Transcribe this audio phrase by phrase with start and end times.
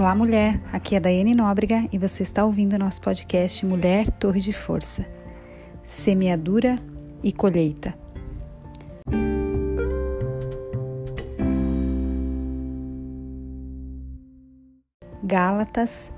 [0.00, 0.58] Olá, mulher.
[0.72, 5.06] Aqui é Daiane Nóbrega e você está ouvindo nosso podcast Mulher Torre de Força.
[5.84, 6.78] Semeadura
[7.22, 7.94] e colheita.
[15.22, 16.10] Gálatas,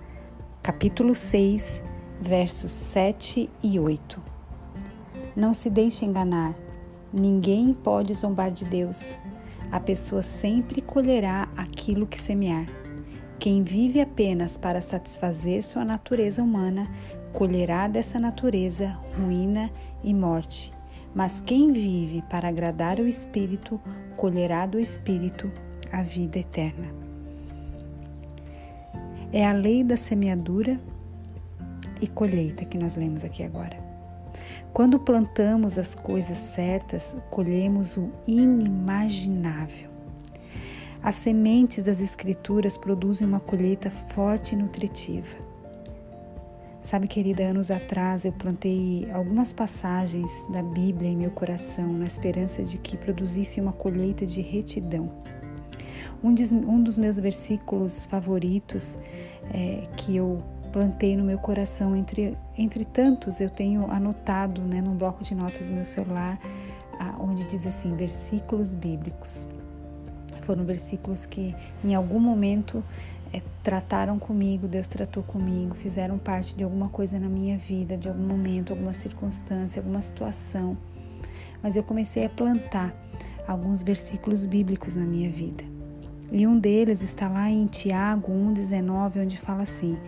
[0.63, 1.83] capítulo 6,
[2.21, 4.23] versos 7 e 8.
[5.35, 6.55] Não se deixe enganar.
[7.13, 9.19] Ninguém pode zombar de Deus.
[9.73, 12.82] A pessoa sempre colherá aquilo que semear.
[13.43, 16.89] Quem vive apenas para satisfazer sua natureza humana,
[17.33, 19.69] colherá dessa natureza ruína
[20.05, 20.73] e morte.
[21.13, 23.81] Mas quem vive para agradar o Espírito,
[24.17, 25.51] colherá do Espírito
[25.91, 26.87] a vida eterna.
[29.33, 30.81] É a lei da semeadura
[32.01, 33.77] e colheita que nós lemos aqui agora.
[34.73, 39.92] Quando plantamos as coisas certas, colhemos o inimaginável.
[41.03, 45.37] As sementes das Escrituras produzem uma colheita forte e nutritiva.
[46.81, 52.63] Sabe, querida, anos atrás eu plantei algumas passagens da Bíblia em meu coração, na esperança
[52.63, 55.11] de que produzisse uma colheita de retidão.
[56.23, 58.97] Um, dos meus versículos favoritos
[59.53, 60.39] é, que eu
[60.73, 65.69] plantei no meu coração, entre, entre tantos, eu tenho anotado né, num bloco de notas
[65.69, 66.39] do meu celular,
[67.19, 69.49] onde diz assim: versículos bíblicos.
[70.43, 71.55] Foram versículos que
[71.85, 72.85] em algum momento
[73.33, 78.09] é, trataram comigo, Deus tratou comigo, fizeram parte de alguma coisa na minha vida, de
[78.09, 80.77] algum momento, alguma circunstância, alguma situação.
[81.63, 82.95] Mas eu comecei a plantar
[83.47, 85.72] alguns versículos bíblicos na minha vida.
[86.35, 89.99] E um deles está lá em Tiago 1,19, onde fala assim: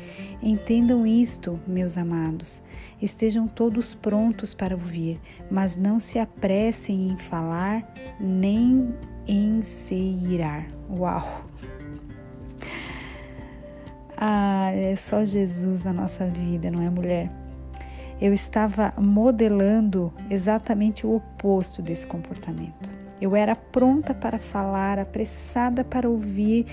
[0.43, 2.63] Entendam isto, meus amados,
[3.01, 7.87] estejam todos prontos para ouvir, mas não se apressem em falar
[8.19, 8.95] nem
[9.29, 10.67] em se irar.
[10.89, 11.45] Uau!
[14.17, 17.31] Ah, é só Jesus na nossa vida, não é, mulher?
[18.19, 23.04] Eu estava modelando exatamente o oposto desse comportamento.
[23.21, 26.67] Eu era pronta para falar, apressada para ouvir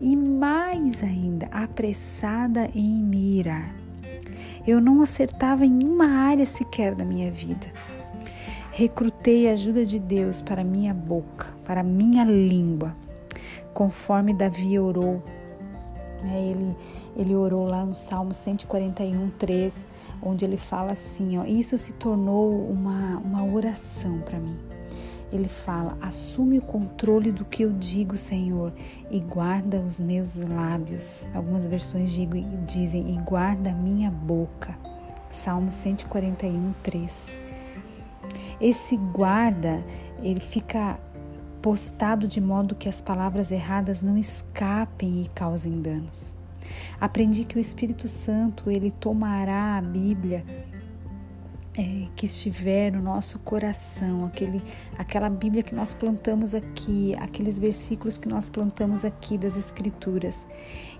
[0.00, 3.42] e mais ainda, apressada em me.
[4.66, 7.66] Eu não acertava em uma área sequer da minha vida.
[8.70, 12.94] Recrutei a ajuda de Deus para minha boca, para minha língua,
[13.74, 15.22] conforme Davi orou.
[16.22, 16.76] Né, ele,
[17.16, 19.88] ele orou lá no Salmo 141, 3,
[20.22, 24.77] onde ele fala assim: ó, Isso se tornou uma, uma oração para mim.
[25.32, 28.72] Ele fala: Assume o controle do que eu digo, Senhor,
[29.10, 31.28] e guarda os meus lábios.
[31.34, 32.10] Algumas versões
[32.66, 34.76] dizem: E guarda a minha boca.
[35.30, 37.34] Salmo 141, 3.
[38.60, 39.84] Esse guarda,
[40.22, 40.98] ele fica
[41.60, 46.34] postado de modo que as palavras erradas não escapem e causem danos.
[47.00, 50.44] Aprendi que o Espírito Santo ele tomará a Bíblia
[51.78, 54.60] é, que estiver no nosso coração, aquele,
[54.98, 60.48] aquela Bíblia que nós plantamos aqui, aqueles versículos que nós plantamos aqui das Escrituras,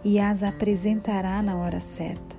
[0.05, 2.39] e as apresentará na hora certa.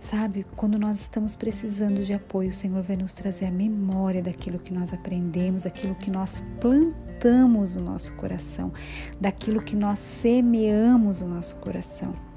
[0.00, 4.58] Sabe, quando nós estamos precisando de apoio, o Senhor vai nos trazer a memória daquilo
[4.58, 8.72] que nós aprendemos, daquilo que nós plantamos no nosso coração,
[9.20, 12.29] daquilo que nós semeamos no nosso coração.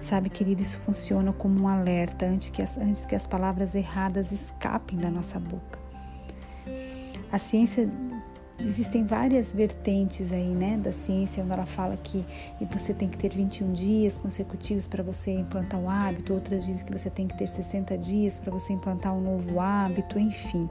[0.00, 4.32] Sabe, querido, isso funciona como um alerta antes que as, antes que as palavras erradas
[4.32, 5.78] escapem da nossa boca.
[7.30, 7.88] A ciência
[8.64, 12.24] Existem várias vertentes aí, né, da ciência, onde ela fala que
[12.70, 16.92] você tem que ter 21 dias consecutivos para você implantar um hábito, outras dizem que
[16.92, 20.70] você tem que ter 60 dias para você implantar um novo hábito, enfim.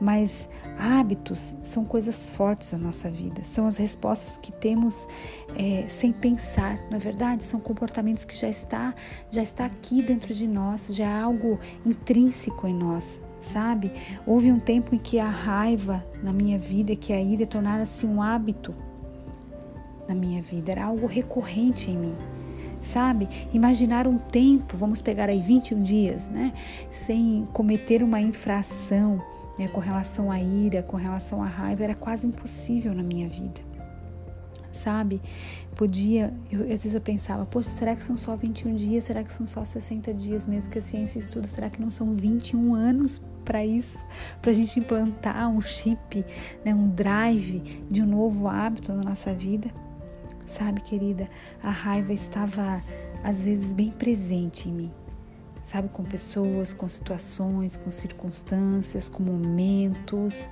[0.00, 5.06] Mas hábitos são coisas fortes na nossa vida, são as respostas que temos
[5.54, 7.42] é, sem pensar, não é verdade?
[7.42, 8.94] São comportamentos que já está,
[9.30, 13.92] já está aqui dentro de nós, já é algo intrínseco em nós sabe?
[14.26, 18.22] Houve um tempo em que a raiva na minha vida, que a ira tornara-se um
[18.22, 18.74] hábito
[20.08, 22.14] na minha vida, era algo recorrente em mim.
[22.80, 23.28] Sabe?
[23.52, 26.52] Imaginar um tempo, vamos pegar aí 21 dias, né?
[26.90, 29.22] Sem cometer uma infração
[29.58, 29.68] né?
[29.68, 33.71] com relação à ira, com relação à raiva, era quase impossível na minha vida
[34.72, 35.20] sabe?
[35.76, 39.04] Podia, eu, às vezes eu pensava, poxa, será que são só 21 dias?
[39.04, 41.46] Será que são só 60 dias mesmo que a ciência estuda?
[41.46, 43.98] Será que não são 21 anos para isso?
[44.40, 46.24] Para a gente implantar um chip,
[46.64, 49.70] né, um drive de um novo hábito na nossa vida?
[50.46, 51.28] Sabe, querida,
[51.62, 52.82] a raiva estava
[53.22, 54.92] às vezes bem presente em mim.
[55.64, 60.50] Sabe, com pessoas, com situações, com circunstâncias, com momentos.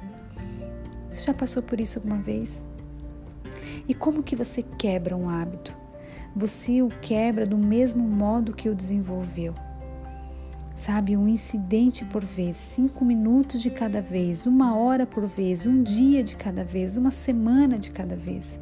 [1.10, 2.64] Você já passou por isso alguma vez?
[3.88, 5.80] E como que você quebra um hábito?
[6.34, 9.54] você o quebra do mesmo modo que o desenvolveu
[10.80, 11.14] sabe?
[11.14, 16.24] Um incidente por vez, cinco minutos de cada vez, uma hora por vez, um dia
[16.24, 18.58] de cada vez, uma semana de cada vez.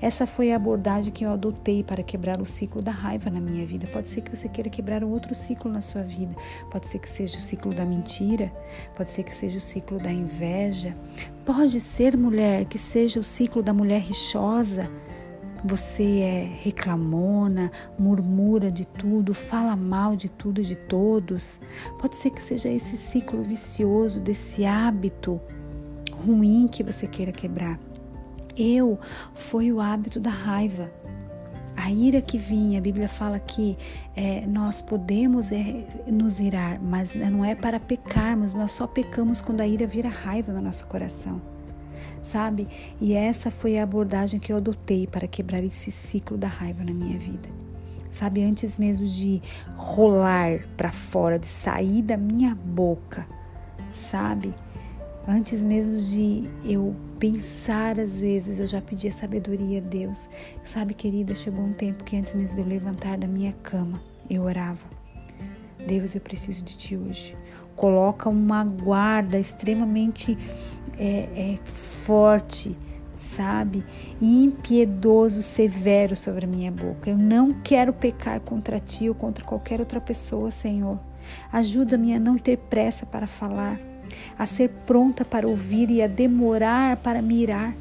[0.00, 3.64] Essa foi a abordagem que eu adotei para quebrar o ciclo da raiva na minha
[3.64, 3.86] vida.
[3.86, 6.36] Pode ser que você queira quebrar um outro ciclo na sua vida.
[6.70, 8.52] Pode ser que seja o ciclo da mentira,
[8.94, 10.94] pode ser que seja o ciclo da inveja.
[11.46, 14.90] Pode ser, mulher, que seja o ciclo da mulher rixosa
[15.64, 21.58] você é reclamona, murmura de tudo, fala mal de tudo e de todos.
[21.98, 25.40] Pode ser que seja esse ciclo vicioso, desse hábito
[26.24, 27.80] ruim que você queira quebrar.
[28.56, 28.98] Eu
[29.34, 30.92] foi o hábito da raiva.
[31.76, 33.76] A ira que vinha, a Bíblia fala que
[34.14, 39.60] é, nós podemos é, nos irar, mas não é para pecarmos, nós só pecamos quando
[39.60, 41.53] a ira vira raiva no nosso coração
[42.22, 42.68] sabe?
[43.00, 46.92] E essa foi a abordagem que eu adotei para quebrar esse ciclo da raiva na
[46.92, 47.48] minha vida.
[48.10, 49.42] Sabe, antes mesmo de
[49.76, 53.26] rolar para fora, de sair da minha boca,
[53.92, 54.54] sabe?
[55.26, 60.28] Antes mesmo de eu pensar, às vezes, eu já pedi a sabedoria a Deus.
[60.62, 64.42] Sabe, querida, chegou um tempo que antes mesmo de eu levantar da minha cama, eu
[64.42, 64.86] orava.
[65.86, 67.36] Deus, eu preciso de ti hoje.
[67.76, 70.38] Coloca uma guarda extremamente
[70.98, 71.58] é, é,
[72.04, 72.76] forte,
[73.16, 73.84] sabe?
[74.20, 77.10] Impiedoso, severo sobre a minha boca.
[77.10, 80.98] Eu não quero pecar contra ti ou contra qualquer outra pessoa, Senhor.
[81.52, 83.78] Ajuda-me a não ter pressa para falar,
[84.38, 87.74] a ser pronta para ouvir e a demorar para mirar.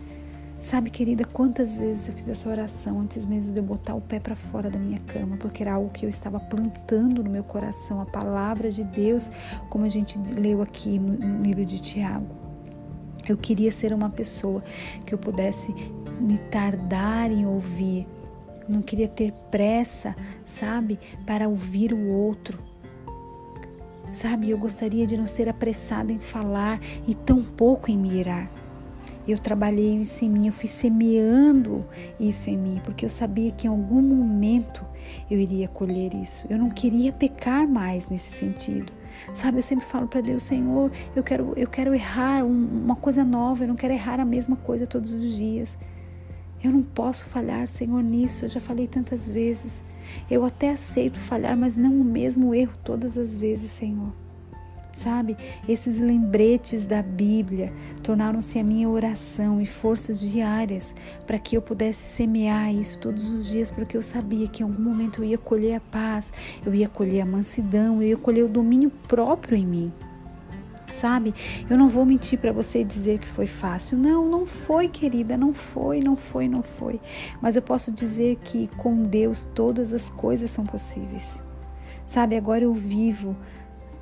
[0.63, 4.18] Sabe, querida, quantas vezes eu fiz essa oração antes mesmo de eu botar o pé
[4.18, 8.00] para fora da minha cama, porque era algo que eu estava plantando no meu coração,
[8.00, 9.30] a palavra de Deus,
[9.69, 12.33] como a gente leu aqui no, no livro de Tiago.
[13.27, 14.63] Eu queria ser uma pessoa
[15.06, 15.75] que eu pudesse
[16.18, 18.07] me tardar em ouvir.
[18.68, 20.15] Não queria ter pressa,
[20.45, 22.57] sabe, para ouvir o outro.
[24.13, 28.62] Sabe, eu gostaria de não ser apressada em falar e tão pouco em me irar.
[29.27, 31.85] Eu trabalhei isso em mim, eu fui semeando
[32.19, 34.85] isso em mim, porque eu sabia que em algum momento
[35.31, 36.45] eu iria colher isso.
[36.49, 38.91] Eu não queria pecar mais nesse sentido.
[39.33, 43.63] Sabe, eu sempre falo para Deus, Senhor, eu quero, eu quero errar uma coisa nova,
[43.63, 45.77] eu não quero errar a mesma coisa todos os dias.
[46.61, 48.45] Eu não posso falhar, Senhor, nisso.
[48.45, 49.83] Eu já falei tantas vezes.
[50.29, 54.22] Eu até aceito falhar, mas não o mesmo erro todas as vezes, Senhor
[54.93, 55.35] sabe?
[55.67, 60.95] Esses lembretes da Bíblia tornaram-se a minha oração e forças diárias
[61.25, 64.81] para que eu pudesse semear isso todos os dias, porque eu sabia que em algum
[64.81, 66.31] momento eu ia colher a paz,
[66.65, 69.91] eu ia colher a mansidão, eu ia colher o domínio próprio em mim.
[70.93, 71.33] Sabe?
[71.67, 73.97] Eu não vou mentir para você e dizer que foi fácil.
[73.97, 77.01] Não, não foi, querida, não foi, não foi, não foi.
[77.41, 81.43] Mas eu posso dizer que com Deus todas as coisas são possíveis.
[82.05, 83.35] Sabe, agora eu vivo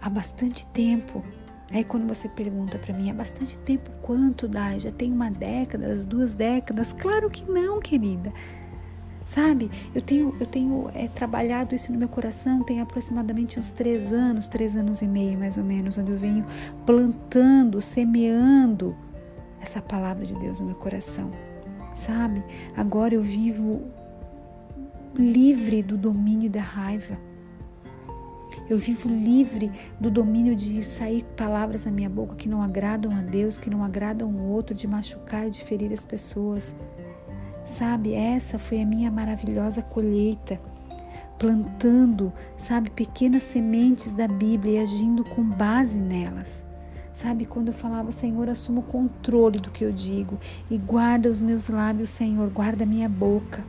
[0.01, 1.24] há bastante tempo.
[1.71, 4.77] Aí quando você pergunta para mim, há bastante tempo quanto dá?
[4.77, 6.92] Já tem uma década, as duas décadas?
[6.92, 8.33] Claro que não, querida.
[9.25, 14.12] Sabe, eu tenho, eu tenho é, trabalhado isso no meu coração tem aproximadamente uns três
[14.12, 16.45] anos, três anos e meio mais ou menos, onde eu venho
[16.86, 18.94] plantando, semeando
[19.62, 21.31] essa palavra de Deus no meu coração.
[21.95, 22.44] Sabe,
[22.75, 23.83] agora eu vivo
[25.15, 27.17] livre do domínio da raiva
[28.72, 33.22] eu vivo livre do domínio de sair palavras na minha boca que não agradam a
[33.22, 36.74] Deus, que não agradam o outro, de machucar, de ferir as pessoas.
[37.66, 40.58] Sabe, essa foi a minha maravilhosa colheita,
[41.38, 46.63] plantando, sabe, pequenas sementes da Bíblia e agindo com base nelas.
[47.13, 51.42] Sabe, quando eu falava, Senhor, assuma o controle do que eu digo e guarda os
[51.42, 53.66] meus lábios, Senhor, guarda a minha boca.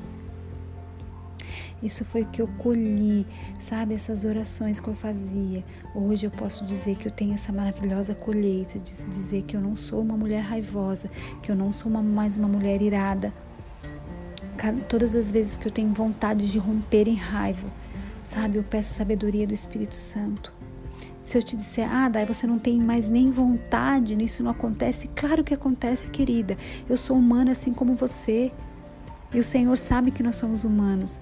[1.82, 3.26] Isso foi o que eu colhi,
[3.58, 3.94] sabe?
[3.94, 5.64] Essas orações que eu fazia.
[5.94, 9.74] Hoje eu posso dizer que eu tenho essa maravilhosa colheita, de dizer que eu não
[9.74, 11.10] sou uma mulher raivosa,
[11.42, 13.32] que eu não sou uma, mais uma mulher irada.
[14.88, 17.68] Todas as vezes que eu tenho vontade de romper em raiva,
[18.22, 18.58] sabe?
[18.58, 20.52] Eu peço sabedoria do Espírito Santo.
[21.24, 25.08] Se eu te disser, ah, Dai, você não tem mais nem vontade, isso não acontece,
[25.16, 26.56] claro que acontece, querida.
[26.88, 28.52] Eu sou humana assim como você.
[29.34, 31.18] E o Senhor sabe que nós somos humanos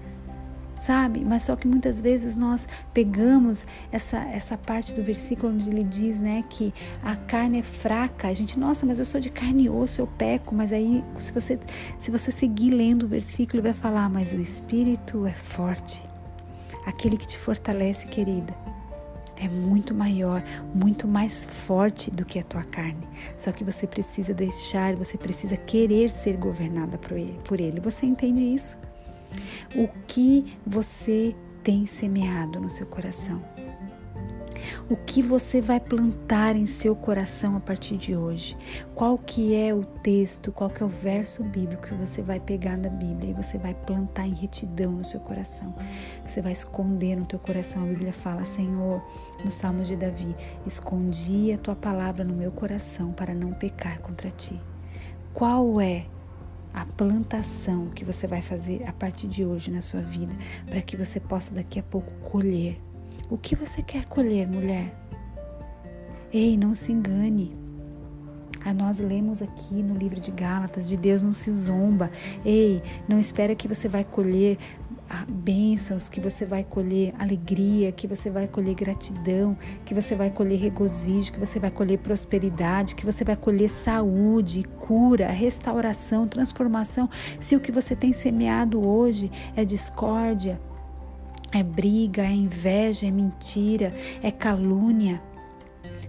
[0.81, 1.23] sabe?
[1.23, 6.19] Mas só que muitas vezes nós pegamos essa, essa parte do versículo onde ele diz,
[6.19, 6.73] né, que
[7.03, 8.27] a carne é fraca.
[8.27, 10.55] A gente, nossa, mas eu sou de carne e osso, eu peco.
[10.55, 11.59] Mas aí, se você,
[11.99, 16.03] se você seguir lendo o versículo, vai falar, mas o espírito é forte.
[16.83, 18.51] Aquele que te fortalece, querida
[19.35, 23.07] é muito maior, muito mais forte do que a tua carne.
[23.35, 26.99] Só que você precisa deixar, você precisa querer ser governada.
[27.43, 27.79] Por ele.
[27.79, 28.77] Você entende isso?
[29.75, 33.41] O que você tem semeado no seu coração?
[34.89, 38.57] O que você vai plantar em seu coração a partir de hoje?
[38.93, 42.77] Qual que é o texto, qual que é o verso bíblico que você vai pegar
[42.77, 45.73] da Bíblia e você vai plantar em retidão no seu coração?
[46.25, 47.83] Você vai esconder no teu coração.
[47.83, 49.01] A Bíblia fala, Senhor,
[49.43, 50.35] no Salmo de Davi,
[50.65, 54.59] escondi a tua palavra no meu coração para não pecar contra ti.
[55.33, 56.05] Qual é
[56.73, 60.33] a plantação que você vai fazer a partir de hoje na sua vida,
[60.65, 62.79] para que você possa daqui a pouco colher
[63.31, 64.93] o que você quer colher, mulher?
[66.33, 67.55] Ei, não se engane.
[68.63, 72.11] A nós lemos aqui no livro de Gálatas, de Deus não se zomba.
[72.43, 78.07] Ei, não espera que você vai colher ah, bênçãos, que você vai colher alegria, que
[78.07, 83.05] você vai colher gratidão, que você vai colher regozijo, que você vai colher prosperidade, que
[83.05, 87.09] você vai colher saúde, cura, restauração, transformação.
[87.39, 90.59] Se o que você tem semeado hoje é discórdia,
[91.51, 95.21] é briga, é inveja, é mentira, é calúnia.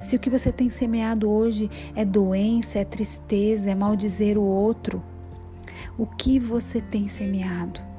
[0.02, 5.02] Se o que você tem semeado hoje é doença, é tristeza, é maldizer o outro,
[5.96, 7.91] o que você tem semeado?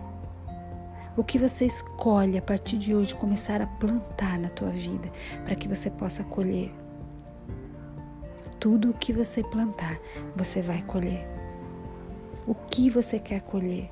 [1.15, 5.11] O que você escolhe a partir de hoje começar a plantar na tua vida
[5.45, 6.71] para que você possa colher?
[8.59, 9.99] Tudo o que você plantar,
[10.35, 11.27] você vai colher.
[12.47, 13.91] O que você quer colher?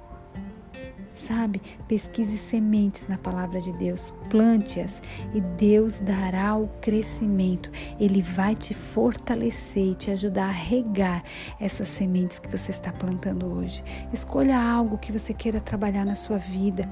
[1.14, 1.62] Sabe?
[1.88, 5.02] Pesquise sementes na palavra de Deus, plante-as
[5.34, 7.70] e Deus dará o crescimento.
[8.00, 11.24] Ele vai te fortalecer e te ajudar a regar
[11.60, 13.84] essas sementes que você está plantando hoje.
[14.14, 16.90] Escolha algo que você queira trabalhar na sua vida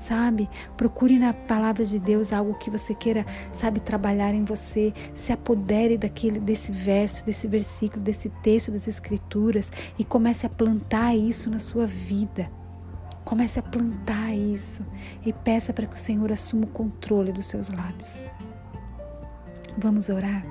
[0.00, 0.48] sabe?
[0.76, 4.92] Procure na palavra de Deus algo que você queira, sabe, trabalhar em você.
[5.14, 11.14] Se apodere daquele desse verso, desse versículo, desse texto, das escrituras e comece a plantar
[11.14, 12.50] isso na sua vida.
[13.24, 14.84] Comece a plantar isso
[15.24, 18.26] e peça para que o Senhor assuma o controle dos seus lábios.
[19.78, 20.44] Vamos orar?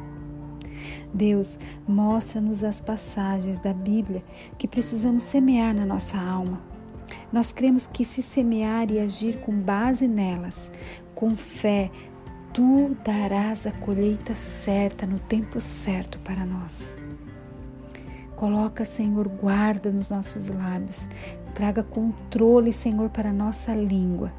[1.13, 1.57] Deus,
[1.88, 4.23] mostra-nos as passagens da Bíblia
[4.57, 6.61] que precisamos semear na nossa alma.
[7.31, 10.71] Nós cremos que se semear e agir com base nelas,
[11.15, 11.91] com fé,
[12.53, 16.95] tu darás a colheita certa no tempo certo para nós.
[18.35, 21.07] Coloca, Senhor, guarda nos nossos lábios.
[21.53, 24.31] Traga controle, Senhor, para a nossa língua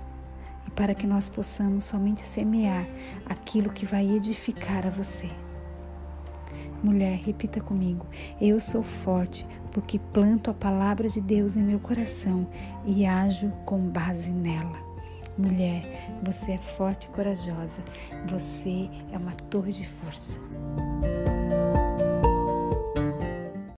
[0.67, 2.87] e para que nós possamos somente semear
[3.27, 5.29] aquilo que vai edificar a você.
[6.83, 8.07] Mulher, repita comigo:
[8.41, 12.47] Eu sou forte porque planto a palavra de Deus em meu coração
[12.87, 14.91] e ajo com base nela.
[15.37, 15.83] Mulher,
[16.23, 17.83] você é forte e corajosa.
[18.29, 20.41] Você é uma torre de força.